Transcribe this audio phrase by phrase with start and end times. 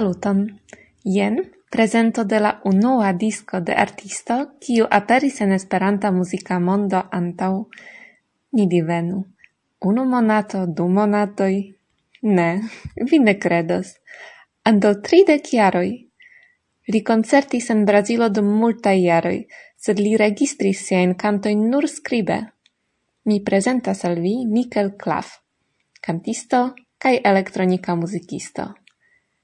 [0.00, 0.60] Saluton!
[1.04, 7.66] Jen prezento de la unua disco de artisto, kiu aperis en Esperanta muzika mondo antaŭ...
[8.56, 9.18] Ni divenu.
[9.84, 11.52] Unu monato, du monatoj...
[12.22, 12.48] Ne,
[13.10, 13.92] vi ne credos.
[14.64, 15.92] Antaŭ tridek jaroj.
[16.88, 19.36] Li koncertis en Brazilo dum multaj jaroj,
[19.76, 22.40] sed li registris siajn kantojn nur skribe.
[23.28, 25.42] Mi prezentas al vi Mikel Klaff,
[26.00, 28.72] kantisto kaj elektronika muzikisto.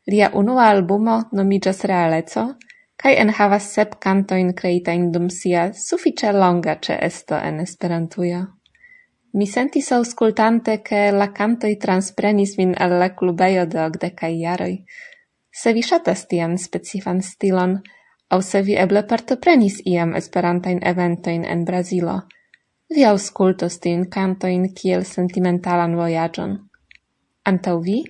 [0.07, 2.43] Lia unua albumo nomiĝas "Realeco"
[3.03, 8.45] kaj enhavas sep kantojn kreitajn dum sia sufiĉe longa ĉeesto en Esperantujo.
[9.37, 14.73] Mi sentis aŭskultante, ke la kantoj transprenis min al la klubejo de okdekaj jaroj.
[15.53, 17.77] Se vi ŝatas tian specifan stilon,
[18.31, 22.21] aŭ se vi eble partoprenis iam esperantajn eventojn en Brazilo.
[22.95, 26.57] Vi aŭskultos tiun kantojn kiel sentimentalan vojaĝon.
[27.51, 28.05] Antaŭ vi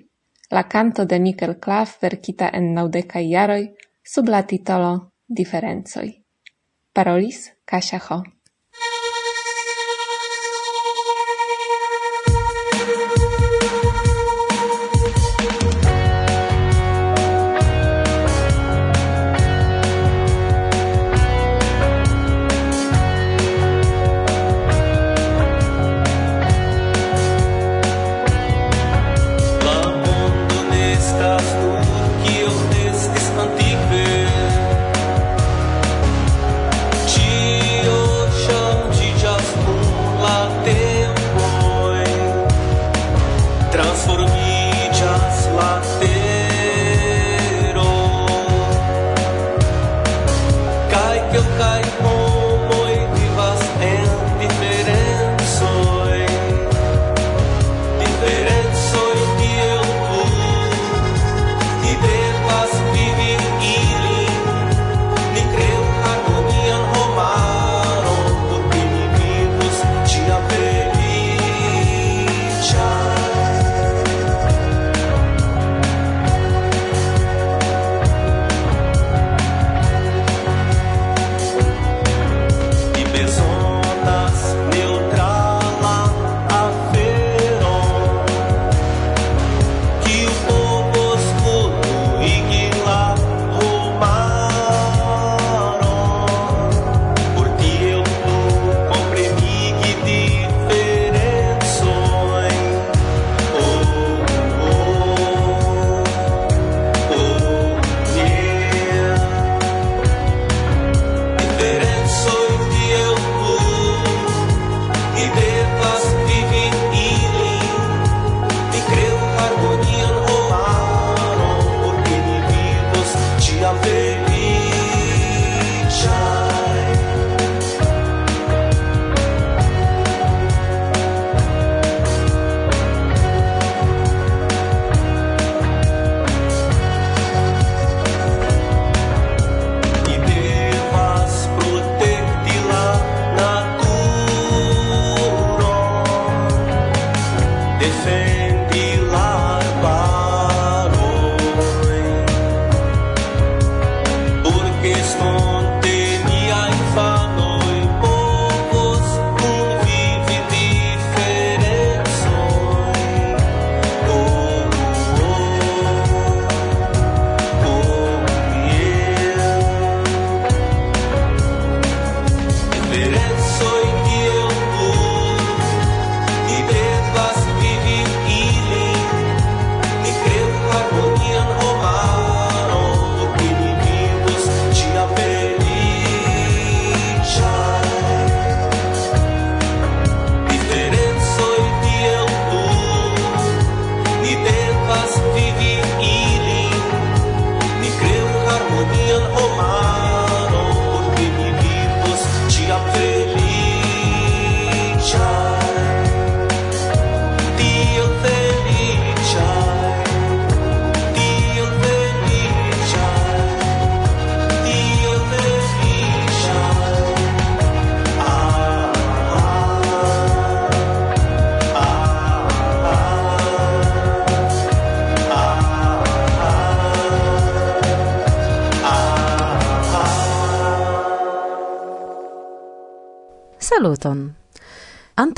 [0.51, 3.63] la canto de Michael Claff verkita en naŭdekaj jaroj
[4.05, 6.07] sub la titolo Diferencoj.
[6.95, 8.23] Parolis Kasia Ho.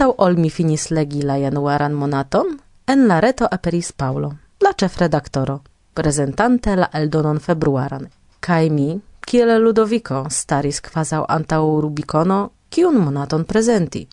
[0.08, 2.56] Antau ol mi finis legi la januaran monaton,
[2.86, 5.60] en la reto aperis Paulo, la cef redaktoro.
[5.92, 8.08] prezentante la eldonon februaran.
[8.40, 14.08] Kai mi, kiel Ludovico, staris quasau antau Rubicono, kiun monaton prezenti.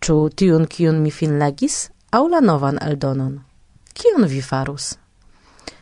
[0.00, 3.40] Ču tiun kiun mi fin legis, au la novan eldonon.
[3.94, 4.98] Kion vi farus?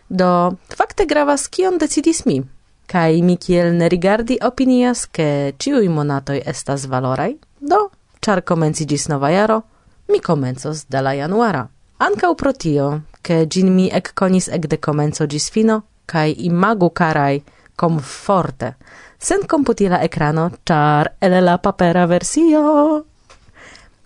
[0.09, 2.43] Do, fakte gravas kion decidis mi.
[2.87, 7.91] Kai mi kiel ne rigardi opinias ke ciui monatoi estas valorai, do,
[8.23, 9.63] char comencigis nova jaro,
[10.09, 11.69] mi comencos de la januara.
[11.99, 16.91] Ancau pro tio, che gin mi ec conis ec de comenzo gis fino, cae imagu
[16.91, 17.43] carai
[17.77, 18.77] comforte,
[19.19, 23.05] sen computila ecrano, char ele la papera versio.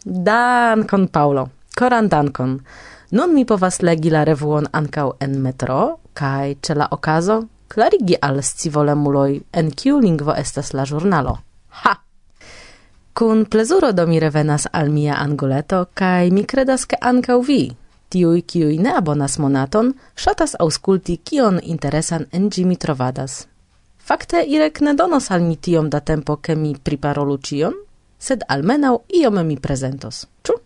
[0.05, 2.61] Dankon, Paulo, koran dankon.
[3.11, 8.43] Nun mi povas legi la revuon ancau en metro, cae ce la ocaso clarigi al
[8.43, 11.46] scivolemuloi en kiu lingvo estas la giornalo.
[13.17, 17.63] Kun plezuro do mi revenas al mia angoleto, kaj mi credas ke ankaŭ vi,
[18.13, 23.47] tiuj kiuj ne abonas monaton, ŝatas aŭskulti kion interesan en ĝi mi trovadas.
[23.97, 27.81] Fakte Irek ne donos al mi tiom da tempo, ke mi priparolu ĉion,
[28.19, 30.61] sed almenaŭ iom mi prezentos, ĉu?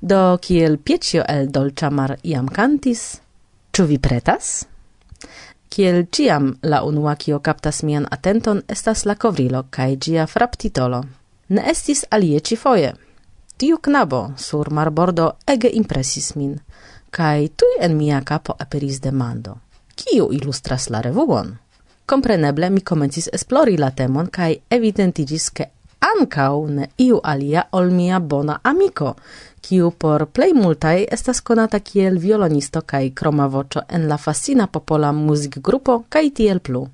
[0.00, 3.20] Do kiel Piecio el Dolĉamar iam kantis,
[3.74, 4.68] ĉu vi pretas?
[5.68, 11.08] Kiel ciam la unua kio captas mian atenton estas la covrilo kai gia fraptitolo
[11.50, 12.92] ne estis alie cifoje.
[13.56, 16.54] Tiu knabo sur marbordo ege impresis min,
[17.10, 19.58] kai tui en mia capo aperis demando.
[19.94, 21.56] Kiu ilustras la revuon?
[22.06, 25.66] Compreneble mi comencis esplori la temon kai evidentigis ke
[26.00, 29.14] ancau ne iu alia ol mia bona amico,
[29.60, 36.04] kiu por plei multai estas konata kiel violonisto kaj kromavoĉo en la fascina popola muzikgrupo
[36.08, 36.86] kai tiel plu.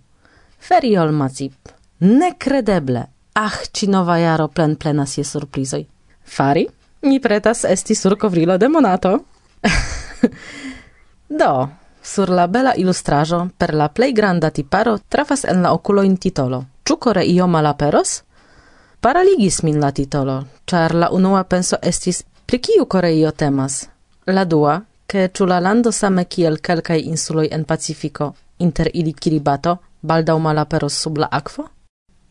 [0.59, 1.69] Feriol Macip.
[2.01, 3.16] Nekredeble!
[3.39, 5.85] Ach, ci nova jaro plen plenas je surprizoj.
[6.25, 6.67] Fari,
[7.03, 9.19] mi pretas esti sur kovrilo de monato.
[11.41, 11.69] Do,
[12.03, 16.65] sur la bela ilustraĵo per la plej granda tiparo trafas en la in titolo.
[16.85, 18.23] Ĉu io malaperos?
[19.01, 23.89] Paraligis min la titolo, char la unua penso estis pri kiu Koreio temas.
[24.27, 29.77] La dua, ke ĉu la lando same kiel kelkaj insuloj en Pacifiko, inter ili Kiribato,
[30.03, 31.76] baldaŭ malaperos sub la akvo?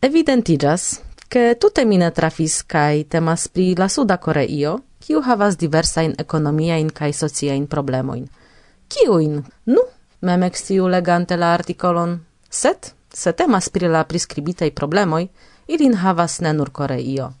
[0.06, 6.92] Evidentigas, che tutte mine trafis kai temas pri la Suda Koreio, kiu havas diversain ekonomiain
[6.94, 8.28] kai sociain problemoin.
[8.88, 9.42] Kiuin?
[9.64, 9.82] Nu,
[10.20, 12.20] mem exciu legante la artikolon.
[12.48, 15.26] Set, se temas pri la priscribitaj problemoi
[15.66, 17.32] ilin havas ne nur Koreio.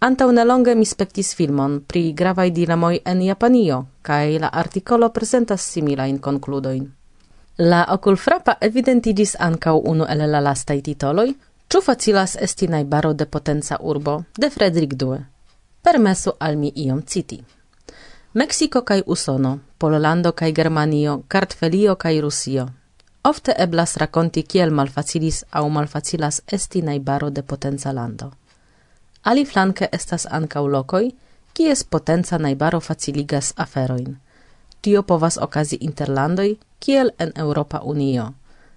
[0.00, 6.20] Antaŭ nelonge mi spektis filmon pri gravai dilemoi en Japanio, kaj la artikolo prezentas similain
[6.20, 6.92] concludoin.
[7.56, 11.30] La okulfrapa evidentigis ankaŭ unu el la lastaj titoloj,
[11.68, 15.18] Ču facilas esti najbaro de potenza urbo de Frederick Due?
[15.82, 17.42] Permesu al mi iom citi.
[18.32, 22.68] Mexico kaj Usono, Pololando kaj Germanio, Kartvelio kaj Rusio.
[23.24, 28.30] Ofte eblas rakonti kiel malfacilis aŭ malfacilas esti najbaro de potenza lando.
[29.22, 31.10] Ali flanke estas ankaŭ lokoj,
[31.52, 34.16] kies potenza najbaro faciligas aferojn.
[34.80, 38.32] Tio povas okazi interlandoj kiel en Europa Unio,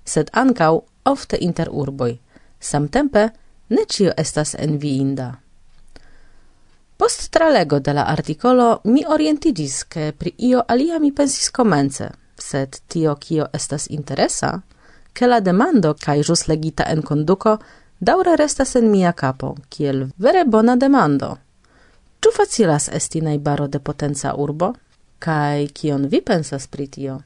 [0.05, 2.17] sed ankaŭ ofte inter urboj–
[2.59, 3.29] Samtempe,
[3.69, 5.33] ne cio estas enviinda.
[6.97, 12.75] Post tralego de la artikolo mi orientigis, che pri io alia mi pensis comence, sed
[12.87, 14.61] tio kio estas interesa,
[15.13, 17.57] ke la demando cae jus legita en conduco
[17.99, 21.37] daure restas en mia capo, kiel vere bona demando.
[22.19, 24.73] Ču facilas esti najbaro de potenca urbo?
[25.19, 27.21] Kaj kion vi pensas pri tio?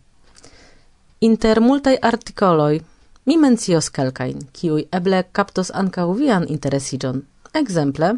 [1.19, 2.81] Inter multaj artikoloj
[3.25, 7.21] Mi mencios kelkain, kiuj eble kaptos ankaŭ vian interesiĝon.
[7.55, 8.09] Ekzemple,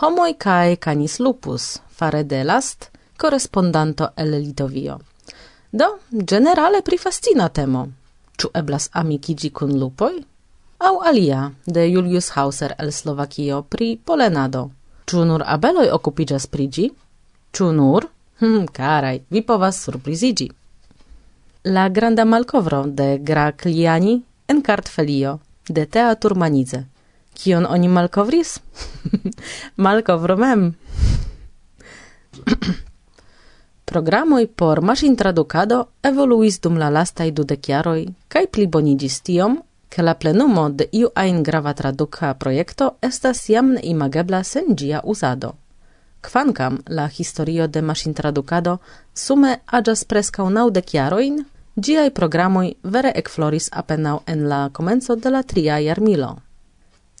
[0.00, 4.98] homoj kaj canis lupus, fare de last, correspondanto el Litovio.
[5.72, 7.86] Do, generale pri fascina temo.
[8.38, 10.12] Ĉu eblas amikiĝi kun lupoj?
[10.78, 14.68] Au alia, de Julius Hauser el Slovakio pri polenado.
[15.08, 16.86] Ĉu nur abeloj okupiĝas pri ĝi?
[17.56, 18.06] Ĉu nur?
[18.40, 20.50] Hm, karaj, vi povas surpriziĝi.
[21.64, 26.84] La granda malkovro de Gracliani en kartfelio de Tea Turmanize.
[27.34, 28.60] Kion oni malkovris?
[29.76, 30.74] malkovro mem.
[33.90, 40.68] Programoj por maŝintradukado evoluis dum la lastaj dudek jaroj kaj pliboniĝis tiom, ke la plenumo
[40.70, 45.56] de iu ajn grava traduka projekto estas jam neimagebla sen ĝia uzado.
[46.20, 48.78] Kvankam la historio de maŝin traducado
[49.14, 51.44] sume aĝas preskaŭ naŭdek jarojn,
[51.78, 56.36] programoi programoj vere ekfloris apenaŭ en la comenzo de la tria jarmilo.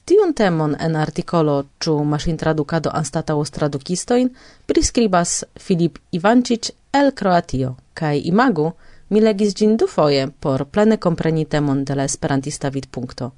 [0.04, 4.30] Tiun temon en artikolo Ĉu maŝin traducado anstataus tradukistoin
[4.66, 8.72] priskribas Filip Ivančić el Kroatio kaj imagu
[9.08, 13.30] mi legis ĝin dufoje por plene kompreni temon de la esperantista vidpunkto.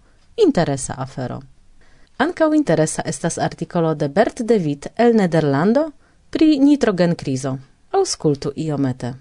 [0.47, 1.41] Interesa afero.
[2.21, 5.91] Ankaŭ interesa estas artikolo de Bert de Witt el Nederlando
[6.31, 7.59] pri nitrogen nitrogenkrizo.
[7.91, 9.15] Aŭskultu iomete.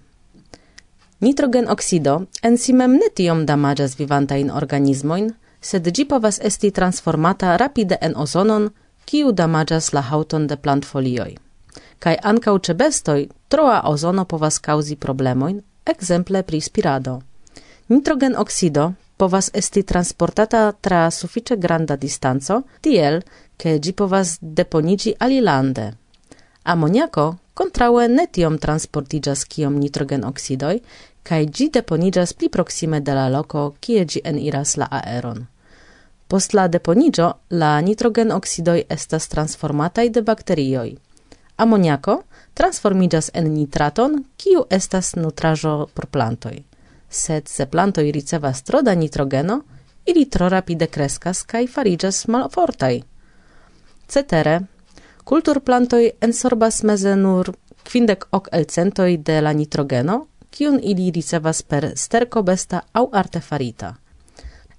[1.19, 7.55] Nitrogen oksido en si mem ne tiom damaĝas vivantajn organismojn, sed ĝi povas esti transformata
[7.57, 8.69] rapide en ozonon,
[9.05, 11.37] kiu damaĝas la haŭton de plantfolioj.
[11.99, 17.21] Kaj ankaŭ ĉe bestoj troa ozono povas kaŭzi problemojn, ekzemple pri spirado.
[17.87, 23.21] Nitrogen oksido povas esti transportata tra suficie granda distanco, tiel
[23.57, 25.97] che gi povas deponigi alilande.
[26.63, 29.75] Ammoniaco contraue ne tiom transportiĝas kiom
[30.23, 30.79] oxidoi,
[31.21, 35.47] kaj gi deponigas pli proxime de la loco kie gi eniras la aeron.
[36.27, 40.95] Post la deponigio, la nitrogenoksidoj estas transformatai de bakterioj.
[41.57, 42.23] Amoniako
[42.53, 46.68] transformigas en nitraton, kiu estas nutrajo por plantoi
[47.09, 49.61] sed se plantoi ricevas tro da nitrogeno,
[50.05, 53.03] ili tro rapide crescas kaj farigas malfortai.
[54.07, 54.59] Cetere,
[55.23, 57.53] kulturplantoj ensorbas meze nur
[57.91, 63.95] quindec ok elcentoi de la nitrogeno, kiun ili ricevas per sterkobesta au artefarita.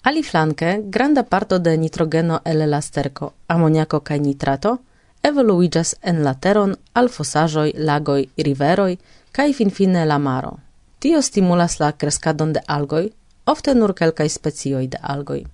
[0.03, 4.79] Aliflanke, granda parto de nitrogeno el la sterco, ammoniaco kaj nitrato
[5.23, 8.99] evoluigas en lateron al fosajoi, lagoi, riveroi,
[9.33, 10.59] cae fin finfine la maro.
[11.01, 13.07] Tio stimulas la crescadon de algoj,
[13.47, 15.45] ofte nur kelkaj specioj de algoj.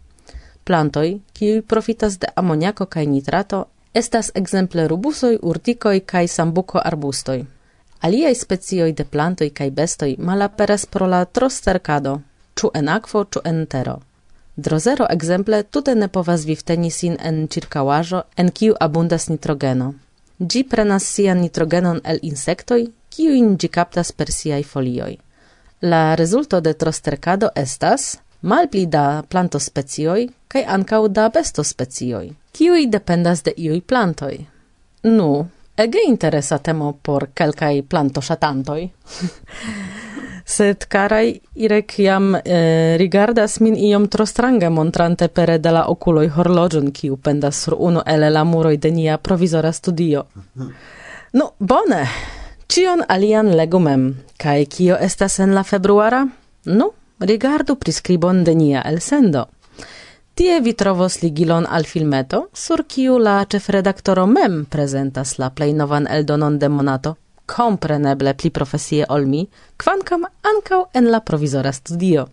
[0.64, 3.60] Plantoj, kiuj profitas de amoniako kaj nitrato,
[3.94, 7.44] estas ekzemple rubusoj, urtikoj kaj sambuko arbustoj.
[8.00, 12.14] Aliaj specioj de plantoj kaj bestoj malaperas pro la trosterkado,
[12.58, 13.94] ĉu en akvo, ĉu en tero.
[14.56, 19.92] Drozero ekzemple tute ne povas vivteni sin en ĉirkaŭaĵo, en kiu abundas nitrogeno.
[20.40, 22.80] Ĝi prenas sian nitrogenon el insektoj,
[23.14, 25.12] kiujn ĝi kaptas per siaj folioj.
[25.80, 33.52] La resulto de trostercado estas malpli da plantospecioj kaj ankaŭ da bestospecioj, kiuj dependas de
[33.56, 34.38] iuj plantoj.
[35.02, 38.88] Nu, ege interesa temo por kelkaj plantoŝatantoj.
[40.56, 42.40] Sed karaj Irek jam e,
[42.96, 48.32] rigardas min iom trostrange montrante pere de la okuloj horloĝon, kiu pendas sur unu el
[48.32, 50.24] la muroj de nia provizora studio.
[51.36, 52.06] No, bone!
[52.68, 54.08] Cion alian legumem,
[54.42, 56.26] cae cio estas en la februara?
[56.64, 59.46] Nu, rigardu priscribon de nia elsendo.
[60.34, 66.08] Tie vi trovos ligilon al filmeto, sur kiu la ĉefredaktoro mem prezentas la plej novan
[66.10, 67.14] eldonon de monato,
[67.46, 69.46] kompreneble pli profesie ol mi,
[69.78, 72.26] kvankam ankaŭ en la provizora studio.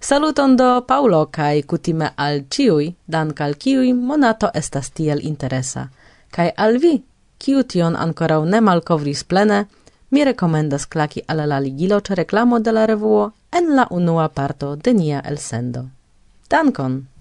[0.00, 5.88] Saluton do Paulo kaj kutime al ĉiuj, dank al kiuj monato estas tiel interesa.
[6.30, 7.00] Kaj al vi,
[7.42, 9.64] kiu tion ankorau ne malkovris plene,
[10.10, 14.76] mi rekomendas klaki al la ligilo ĉe reklamo de la revuo en la unua parto
[14.76, 15.86] de nia elsendo.
[16.50, 17.11] Dankon!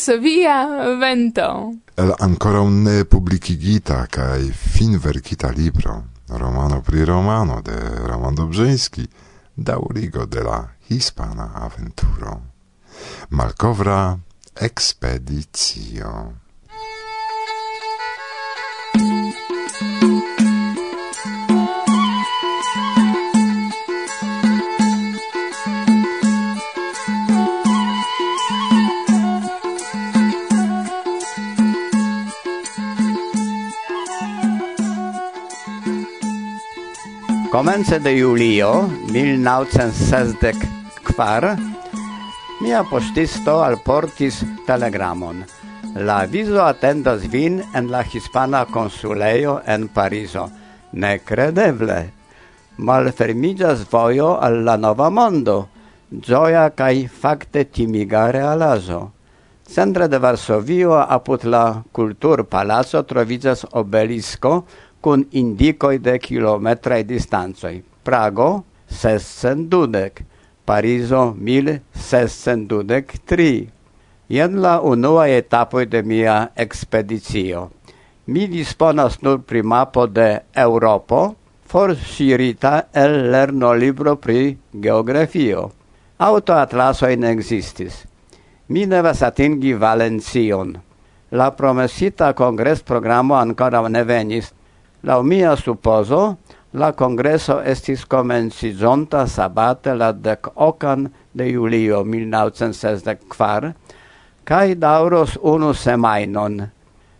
[0.00, 0.66] estas via
[0.98, 1.74] vento.
[1.96, 7.76] El ancora ne publikigita kaj finverkita libro, romano pri romano de
[8.06, 9.06] Roman Dobrzyński,
[9.56, 12.40] daŭrigo de la hispana aventuro.
[13.30, 14.18] Malkovra
[14.56, 16.32] ekspedicio.
[37.50, 41.58] Comence de julio 1964
[42.60, 45.42] mia postisto alportis telegramon.
[45.96, 50.48] La viso atendas vin en la hispana consuleio en Parizo.
[50.92, 52.12] Nekredeble!
[52.76, 55.68] Malfermigas vojo al la nova mondo,
[56.10, 59.10] gioia kaj fakte timigare alazo.
[59.66, 64.64] Centre de Varsovio apud la kulturpalaco troviĝas obelisko
[65.00, 67.82] con indicoi de kilometrae distanzoi.
[68.02, 70.12] Prago, 612,
[70.64, 73.68] Pariso, 1623.
[74.28, 77.70] Ien la unua etapoi de mia expedicio.
[78.26, 81.34] Mi disponas nur pri mapo de Europo,
[81.66, 85.72] forsirita el lerno libro pri geografio.
[86.18, 88.06] Auto atlasoi ne existis.
[88.68, 90.80] Mi nevas atingi Valencion.
[91.30, 94.52] La promesita congres programo ancora ne venis,
[95.02, 96.38] la mia supposo,
[96.72, 103.72] la congresso estis comencizonta sabate la dec ocan de julio 1964,
[104.44, 106.60] cae dauros unu semainon,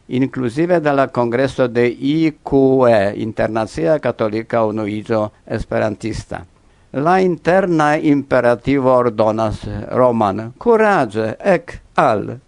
[0.08, 6.44] inclusive de la congresso de IQE, Internazia Catolica Unuizo Esperantista.
[6.92, 12.40] La interna imperativo ordonas Roman, curage, ec al,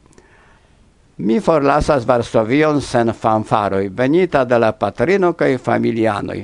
[1.22, 6.40] Mi forlasas Varsovion sen fanfaroi, venita de la patrino cae familianoi.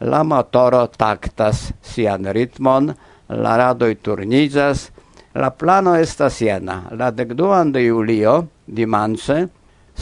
[0.00, 2.86] La motoro tactas sian ritmon,
[3.28, 4.86] la radoi turnizas,
[5.34, 6.78] la plano estas jena.
[6.96, 8.32] La decduan de julio,
[8.64, 9.36] dimanĉe,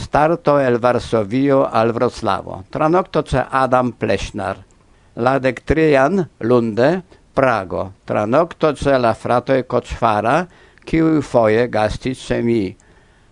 [0.05, 2.61] starto el Varsovio al Wroclavo.
[2.71, 4.61] Tranokto ce Adam Plešnar.
[5.15, 7.01] La dectrian, lunde,
[7.33, 7.91] Prago.
[8.05, 10.45] Tranokto ce la fratoi Koczfara,
[10.85, 12.82] kiu foje gastis ce mi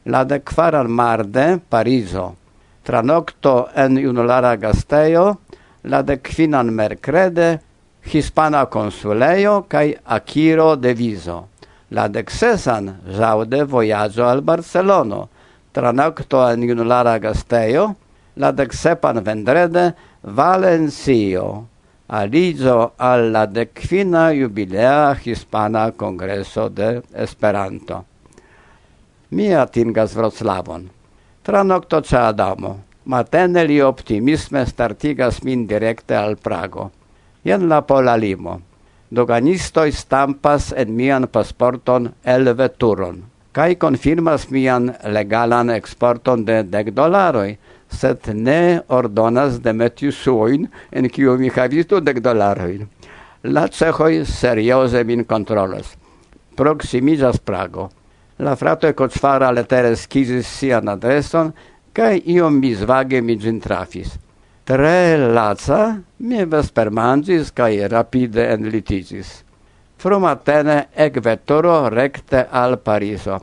[0.05, 2.35] la de kvar marde Parizo.
[2.83, 5.39] Tra nocto en junulara gastejo,
[5.83, 6.19] la de
[6.63, 7.59] mercrede,
[8.03, 11.47] hispana consulejo kai akiro de viso.
[11.89, 13.67] La de sesan žaude
[14.23, 15.29] al Barcelono,
[15.71, 17.95] tra nocto en junulara gastejo,
[18.35, 18.67] la de
[19.21, 21.67] vendrede Valencio.
[22.07, 23.71] Alizo al la de
[24.33, 28.10] jubilea hispana Congreso de Esperanto
[29.31, 30.89] mi atingas Vroclavon.
[31.41, 36.91] Tra nocto ce Adamo, matene li optimisme startigas min directe al Prago.
[37.41, 38.59] Jen la pola limo.
[39.09, 47.57] Doganistoi stampas en mian pasporton el veturon, Kai confirmas mian legalan exporton de dec dolaroi,
[47.91, 52.87] sed ne ordonas de metiu suoin, en kiu mi havis du dec dolaroin.
[53.43, 55.97] La cehoi serioze min controlas.
[56.55, 57.89] Proximizas Prago
[58.41, 61.51] la frato Kocfara letere schizis sian adreson,
[61.93, 64.15] cae iom misvage mi gin trafis.
[64.65, 69.43] Tre laza, mi vespermangis cae rapide enlitizis.
[70.01, 73.37] Frumatene ec vettoro recte al Pariso,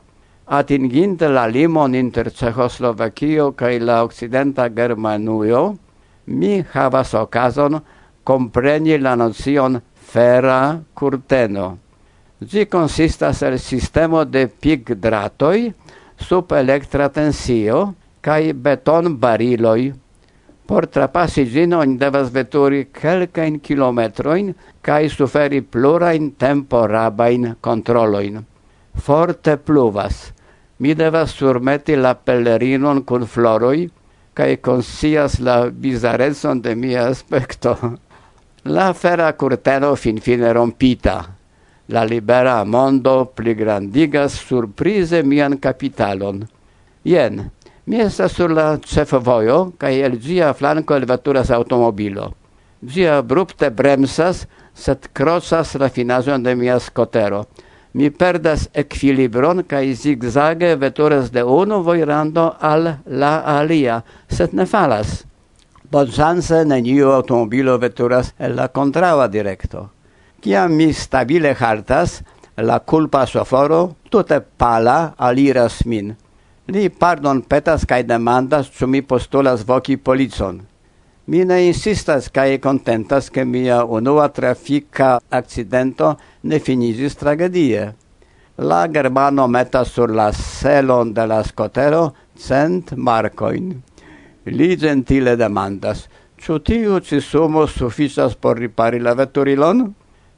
[0.45, 5.77] atinginte la limon inter Cehoslovakio cae la occidenta Germanuio,
[6.25, 7.79] mi havas occasion
[8.23, 11.77] compreni la nocion fera curteno
[12.39, 15.73] Ĝi consistas el sistemo de pigdratoj
[16.23, 17.79] sub electra tensio
[18.23, 19.89] kai beton bariloi
[20.69, 25.59] Por trapasi gin oni devas veturi kelkajn kilometroin kaj suferi
[26.37, 28.45] tempo rabain controlloin
[28.95, 30.31] Forte pluvas.
[30.79, 33.89] Mi devas surmeti la pellerinon kun floroi
[34.33, 37.75] kai consias la bizarezon de mia aspecto
[38.63, 41.38] La fera curteno finfine rompita.
[41.89, 46.43] La libera mondo pligrandigas surprize mian capitalon.
[47.03, 47.49] Jen,
[47.85, 52.27] mi estas sur la cefa vojo, kaj el ĝia flanko elveturas automobilo.
[52.85, 54.45] Ĝi abrupte bremsas,
[54.77, 57.43] sed krosas la finazon de mia skotero.
[57.97, 65.23] Mi perdas equilibron kaj zigzage veturas de unu vojrando al la alia, sed ne falas.
[65.89, 69.89] Bonŝance neniu automobilo veturas el la kontraŭa direkto.
[70.39, 72.21] Ciam mi stabile hartas,
[72.55, 76.13] la culpa soforo, tute pala, aliras min.
[76.71, 80.61] Li pardon petas kai demandas, ciu mi postulas voki policon.
[81.27, 87.93] Mi ne insistas kai contentas che mia unua trafika accidento ne finigis tragedie.
[88.55, 93.81] La germano metas sur la selon de la scotero cent marcoin.
[94.45, 96.07] Li gentile demandas,
[96.39, 99.89] ciu tiu ci sumo suficias por ripari la veturilon?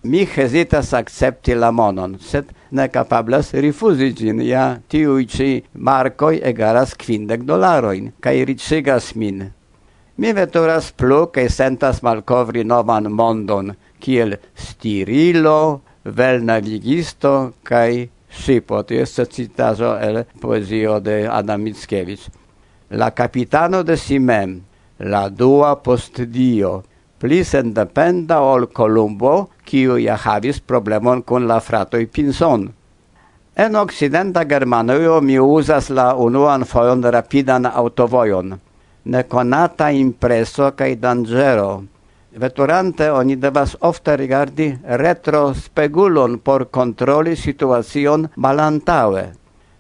[0.04, 4.42] mi hesitas accepti la monon, sed ne capablas rifusi gin.
[4.42, 9.52] Ja tiui ci marcoi egaras quindec dolaroin, cae ricigas min.
[10.18, 19.02] Mi veturas plu, cae sentas malcovri novan mondon, kiel stirilo, vel navigisto, cae sipo, Tio
[19.02, 22.30] est citaso el poesio de Adam Mickiewicz.
[22.90, 24.62] La capitano de si mem,
[25.00, 26.84] la dua post Dio,
[27.22, 32.64] pli sendependa ol Columbo, kiu ja havis problemon kun la fratoj Pinson.
[33.56, 38.56] En occidenta Germanujo mi uzas la unuan fojon rapidan autovojon.
[39.06, 41.84] Nekonata impreso kaj danĝero.
[42.42, 44.72] Veturante oni devas ofte rigardi
[45.04, 49.26] retrospegulon por kontroli situacion malantaŭe.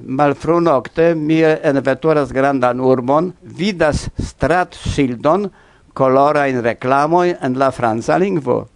[0.05, 5.49] Malfrunokte mi enveturas grandan urbon, vidas strat shieldon,
[5.93, 8.67] colora in reclamoi en la franca lingvo.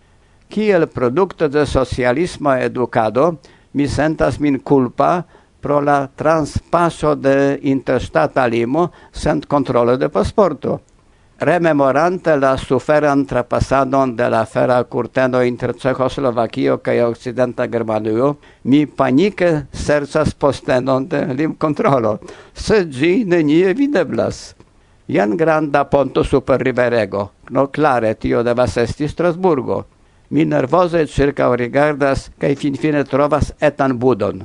[0.47, 3.37] Kiel producto de socialismo educado,
[3.73, 5.25] mi sentas min culpa
[5.59, 10.81] pro la transpaso de interstata limo sent controlo de pasporto.
[11.37, 19.65] Rememorante la suferan trapasadon de la fera curteno inter Cehoslovakio kaj Occidenta Germanio, mi panike
[19.73, 22.19] sercas postenon de lim controlo,
[22.53, 24.55] se ĝi nenie videblas.
[25.07, 29.85] Ian granda ponto super riverego, no clare tio devas esti Strasburgo.
[30.29, 34.41] Mi nervose circa rigardas, cae finfine trovas etan budon.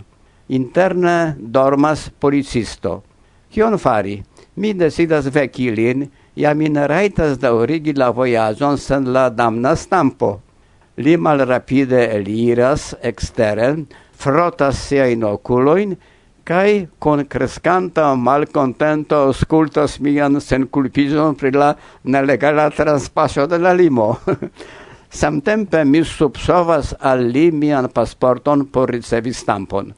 [0.48, 3.02] Interne dormas policisto.
[3.48, 4.20] Cion fari?
[4.56, 6.04] Mi decidas veci lin,
[6.36, 10.42] ja min raitas da origi la voyagion sen la damna stampo.
[10.96, 15.96] Li malrapide eliras exteren, frotas siajn oculoin,
[16.50, 24.18] kai con crescanta malcontento scultas mian senculpigion pri la nelegala transpaso de la limo.
[25.20, 29.92] Samtempe mi subsovas al li mian pasporton por ricevi stampon.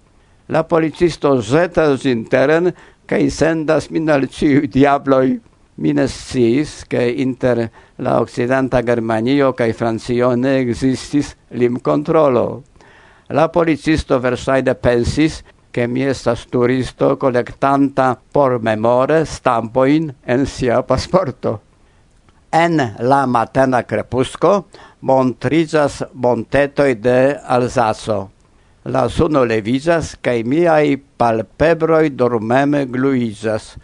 [0.48, 2.74] La policisto zetas interen
[3.06, 5.40] kai sendas min al ciu diabloi.
[5.76, 12.62] Mines ne sciis, che inter la occidenta Germanio cae Francio ne existis lim controlo.
[13.28, 21.60] La policisto versaide pensis, che mi estas turisto collectanta por memore stampoin en sia pasporto.
[22.52, 24.66] En la matena crepusco
[25.00, 28.30] montrigas montetoi de Alsaso.
[28.84, 33.78] La suno levigas, cae miai palpebroi dormeme gluizas.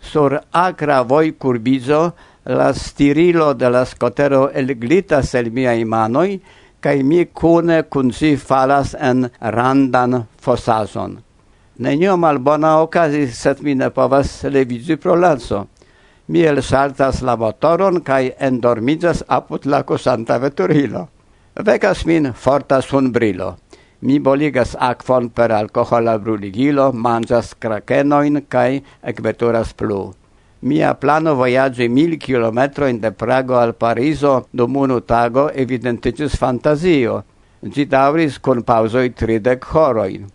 [0.00, 6.40] Sur acra voi curbizo, la stirilo de la scotero elglitas el miai manoi,
[6.80, 11.27] cae mi cune cun si falas en randan fosazon.
[11.78, 15.60] Nenio malbona okazis, sed mi ne povas leviĝi pro lanso.
[16.26, 21.04] Mi elsaltas la motoron kaj endormiĝas apud la kusanta veturilo.
[21.68, 23.52] Vekas min forta sunbrilo.
[24.00, 28.80] Mi boligas akvon per alkohola bruligilo, manĝas krakenojn kaj
[29.12, 30.00] ekveturas plu.
[30.62, 37.20] Mia plano vojaĝi mil kilometrojn de Prago al Parizo dum unu tago evidentiĝis fantazio.
[37.62, 40.26] Ĝi daŭris kun paŭzoj tridek horojn.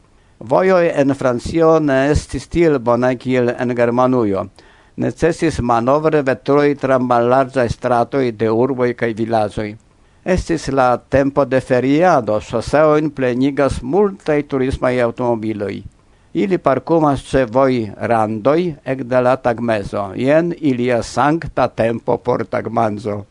[0.44, 4.42] Vojoj en Francio ne estis tiel bonaj kiel en Germanujo.
[5.00, 9.70] Necesis manovre veturoj tra mallarĝaj stratoj de urboj kaj vilaĝoj.
[10.36, 15.78] Estis la tempo de feriado, soseojn plenigas multaj turismaj automobiloj.
[16.34, 17.80] Ili parkumas ĉe voj
[18.12, 18.60] randoj
[18.96, 20.10] ekde la tagmezo.
[20.26, 23.22] Jen ilia sankta tempo por tagmanzo.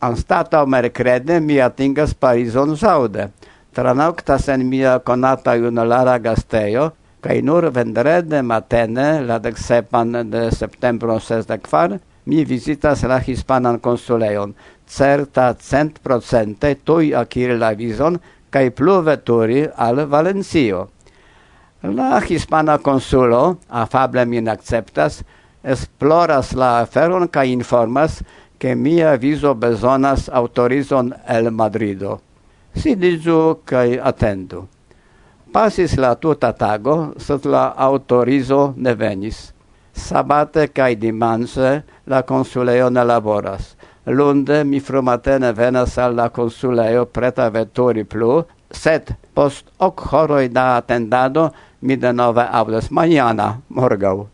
[0.00, 3.30] Anstataŭ merkrede mi atingas Parizon ĵaŭde–
[3.72, 12.00] tranoctas en mia conata junulara gasteio, cae nur vendrede matene, la decsepan de septembro sesdecfar,
[12.24, 14.54] mi visitas la hispanan consuleon,
[14.86, 18.18] certa cent procente tui aciri la vison,
[18.50, 20.88] cae plu veturi al Valencio.
[21.82, 25.22] La hispana consulo, afable min acceptas,
[25.62, 28.22] esploras la aferon cae informas,
[28.58, 32.20] che mia viso besonas autorizon el Madrido.
[32.74, 34.66] Sidigiu cae attendu.
[35.52, 39.52] Pasis la tuta tago, sed la autorizo ne venis.
[39.92, 43.74] Sabate cae dimanse la consuleo ne laboras.
[44.06, 50.76] Lunde mi frumatene venas al la consuleo preta veturi plu, sed post hoc horoi da
[50.76, 54.28] attendado mi de nove audes maniana, morgau.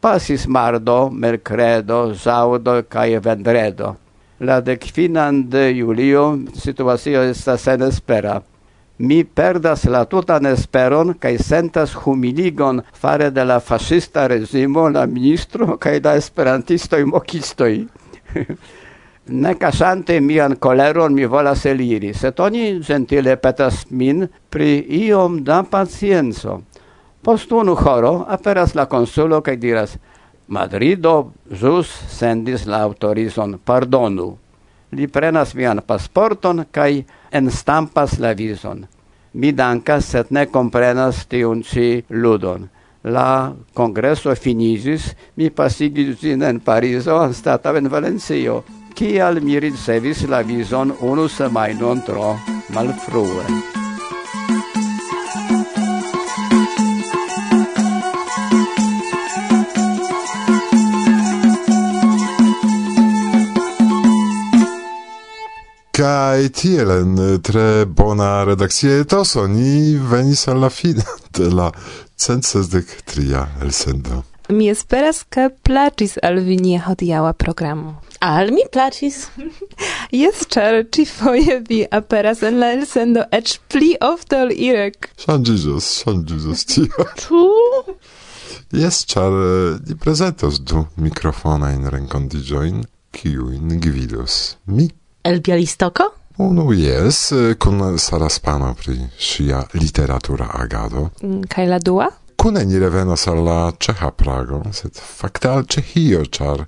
[0.00, 3.96] Pasis mardo, mercredo, saudo cae vendredo
[4.40, 8.42] la decfinan de julio situacio estas senespera.
[8.98, 15.76] Mi perdas la tutan esperon kaj sentas humiligon fare de la fascista rezimo, la ministro
[15.76, 17.86] kaj da esperantistoj mokistoj.
[19.42, 25.62] ne casante mian koleron mi volas eliri, sed oni gentile petas min pri iom da
[25.62, 26.60] pacienco.
[27.22, 29.98] Post unu horo aperas la consulo kaj diras–
[30.46, 34.34] Madrido ĵus sendis la autorizon pardonu.
[34.92, 38.84] Li prenas mian pasporton kaj enstampas la vizon.
[39.32, 42.68] Mi dankas, sed ne comprenas tiun ci ludon.
[43.04, 48.62] La kongreso finigis, mi pasigis ĝin en Parizo anstataŭ en Valencio.
[48.94, 52.36] Kial mi ricevis la vizon unu semajnon tro
[52.70, 53.83] malfrue.
[65.94, 71.04] Kai tielen eh, tre bona redacietos ni venis alla fine
[71.38, 71.68] de la
[72.16, 74.24] centsesdec tria elsendo.
[74.48, 77.94] Mi esperas, ke placis al vi nie hodiaŭa programo.
[78.20, 79.28] Al mi placis.
[80.22, 85.12] Jes, ĉar ĉifoje vi aperas en la elsendo eĉ pli ofte ol irek.
[85.28, 87.06] Ŝanĝiĝos, ŝanĝiĝos tio.
[87.22, 87.44] Ĉu?
[88.82, 92.82] Jes, ĉar eh, ni prezentos du mikrofonajn renkontiĝojn,
[93.14, 94.90] kiujn gvidos mi
[95.24, 96.10] el Bialistoko?
[96.38, 101.08] Unu jes, kun Saraspano pri ŝia literatura agado.
[101.22, 102.08] Mm, kaj la dua?
[102.36, 106.64] Kune ni revenos al la ĉeĥa Prago, sed fakte al Ĉeĥio, ĉar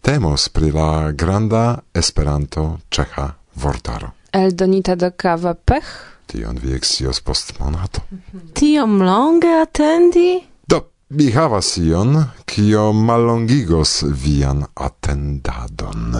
[0.00, 4.12] temos pri la granda Esperanto-ĉeĥa vortaro.
[4.32, 5.90] Eldonita do kava pech?
[6.28, 8.00] Tion vi ekscios post monato.
[8.10, 8.52] Mhm.
[8.54, 10.30] Tiom longe atendi?
[10.68, 16.14] Do, mi havas ion, kio mallongigos vian atendadon.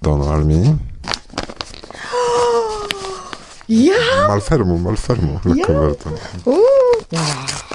[0.00, 0.60] Donu al mi.
[3.68, 4.28] Ja!
[4.28, 5.66] Malfermu, malfermu la ja.
[5.66, 6.12] koverton.
[6.44, 6.54] Uh.
[7.10, 7.68] Wow.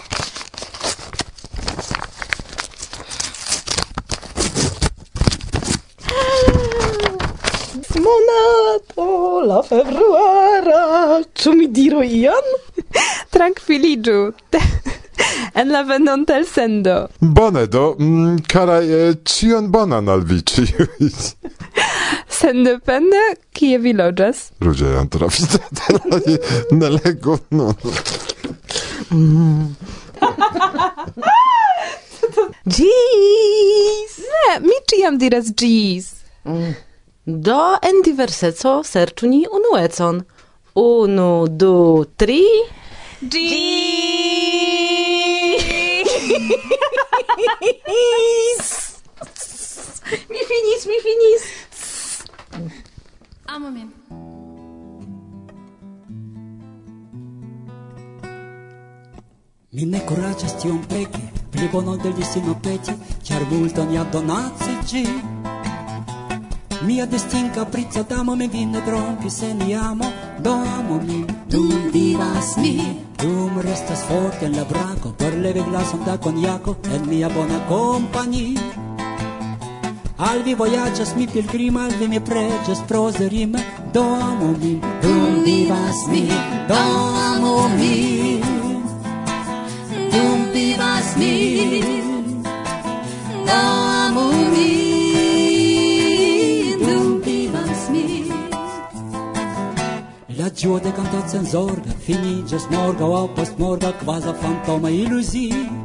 [8.04, 12.50] Monato, la februara, ĉu mi diru ion?
[13.34, 14.18] Trankviliĝu.
[15.60, 17.08] en la venonta sendo.
[17.20, 20.42] Bone do, mm, karaj, eh, cion bonan al vi
[22.44, 23.20] sendepende
[23.56, 24.38] kie vi loĝas.
[24.64, 25.60] Ruĝe antrafite
[26.80, 27.76] ne legu nun.
[32.76, 34.14] Gis!
[34.34, 36.06] Ne, mi ĉiam diras ĝis.
[36.48, 36.72] Mm.
[37.48, 40.16] Do en diverseco serĉu ni unuecon.
[40.84, 41.76] Unu, du,
[42.18, 42.44] tri.
[43.22, 43.44] Gis!
[50.34, 51.44] mi finis, mi finis.
[53.56, 53.90] Amo min.
[59.72, 62.96] Mi ne kuraĝas tion peki, pli bonon de destino peti,
[63.28, 65.04] ĉar multon ja donaci ĝi.
[66.88, 69.76] Mia destin capricza damo mi vin ne trompis en mi
[70.40, 71.20] do amo mi.
[71.50, 72.80] Dum vivas mi,
[73.22, 78.83] dum restas forte en la braco, por levi glason da konjako en mia bona kompanio.
[80.18, 83.60] Albi vojaĝas, mi pilgrimas, vi mi preĝas pro zerime.
[83.94, 86.28] Domu mi, dum vivas mi,
[86.70, 88.42] domu mi,
[90.14, 91.34] dum vivas mi,
[93.48, 94.70] domu mi.
[100.38, 105.83] La ĝuo de kantacenzorga finiĝas morgaŭ aŭ postmorgaŭ kvazaŭ fantoma iluzio.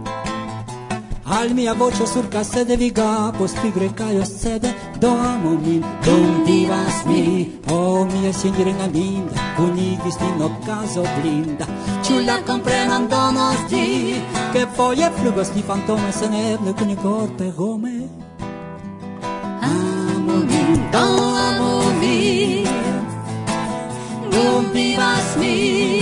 [1.30, 7.60] Al mia voce sur casse de viga Postigre caio sede Domonin Dum divas mi.
[7.70, 11.66] O mia signorina linda Kunigis nin caso blinda.
[12.02, 18.08] Ĉu la comprenan donos di che foje flugos di fantome Seneble con i home come.
[20.28, 21.06] Min, do
[21.46, 22.64] amu mi
[24.30, 25.97] Dum vivas mi.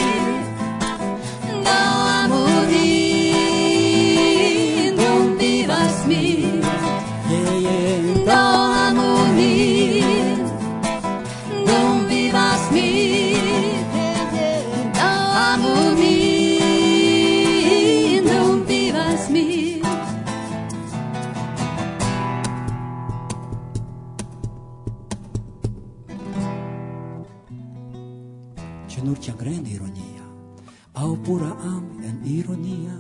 [31.27, 32.97] pura am en ironia.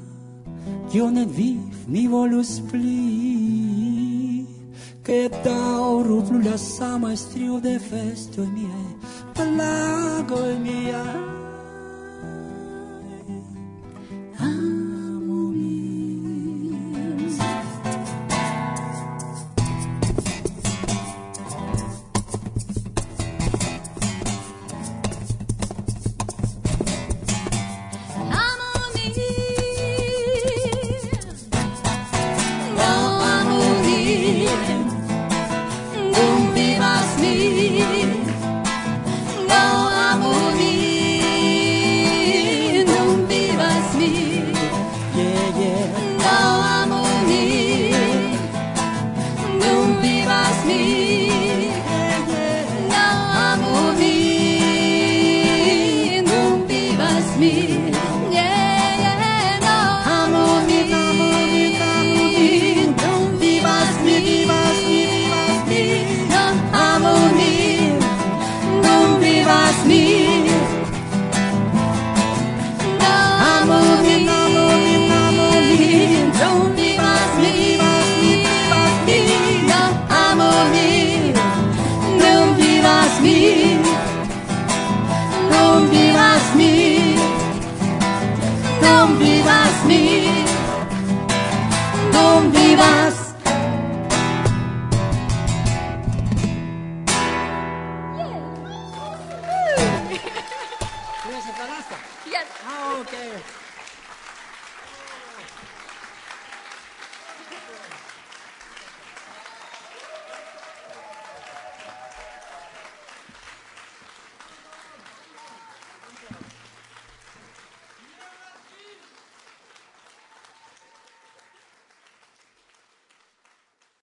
[0.91, 4.43] Kion en viv mi volus pli
[5.07, 8.83] ke daŭru plu la sama strio de festo mie
[9.39, 11.05] plagoj mia.